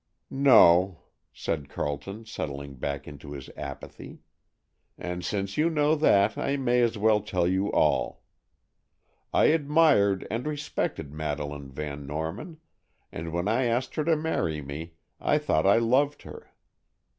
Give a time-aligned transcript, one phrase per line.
[0.31, 4.17] "No," said Carleton, settling back into his apathy.
[4.97, 8.23] "And since you know that, I may as well tell you all.
[9.31, 12.57] I admired and respected Madeleine Van Norman,
[13.11, 16.49] and when I asked her to marry me I thought I loved her.